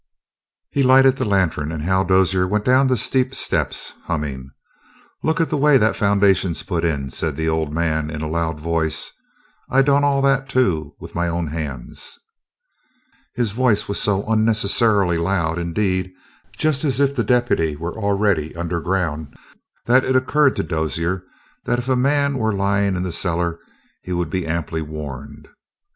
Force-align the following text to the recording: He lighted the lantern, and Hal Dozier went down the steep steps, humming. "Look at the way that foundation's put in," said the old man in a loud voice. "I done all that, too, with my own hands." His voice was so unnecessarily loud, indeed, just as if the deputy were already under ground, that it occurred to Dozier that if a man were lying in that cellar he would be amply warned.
He 0.71 0.81
lighted 0.81 1.17
the 1.17 1.25
lantern, 1.25 1.71
and 1.71 1.83
Hal 1.83 2.05
Dozier 2.05 2.47
went 2.47 2.65
down 2.65 2.87
the 2.87 2.97
steep 2.97 3.35
steps, 3.35 3.93
humming. 4.05 4.49
"Look 5.21 5.39
at 5.39 5.51
the 5.51 5.57
way 5.59 5.77
that 5.77 5.95
foundation's 5.95 6.63
put 6.63 6.83
in," 6.83 7.11
said 7.11 7.35
the 7.35 7.47
old 7.47 7.71
man 7.71 8.09
in 8.09 8.23
a 8.23 8.27
loud 8.27 8.59
voice. 8.59 9.11
"I 9.69 9.83
done 9.83 10.03
all 10.03 10.23
that, 10.23 10.49
too, 10.49 10.95
with 10.99 11.13
my 11.13 11.27
own 11.27 11.45
hands." 11.49 12.17
His 13.35 13.51
voice 13.51 13.87
was 13.87 13.99
so 14.01 14.25
unnecessarily 14.25 15.19
loud, 15.19 15.59
indeed, 15.59 16.11
just 16.57 16.83
as 16.83 16.99
if 16.99 17.13
the 17.13 17.23
deputy 17.23 17.75
were 17.75 17.93
already 17.93 18.55
under 18.55 18.81
ground, 18.81 19.31
that 19.85 20.03
it 20.03 20.15
occurred 20.15 20.55
to 20.55 20.63
Dozier 20.63 21.23
that 21.65 21.77
if 21.77 21.87
a 21.89 21.95
man 21.95 22.39
were 22.39 22.53
lying 22.53 22.95
in 22.95 23.03
that 23.03 23.11
cellar 23.11 23.59
he 24.01 24.13
would 24.13 24.31
be 24.31 24.47
amply 24.47 24.81
warned. 24.81 25.47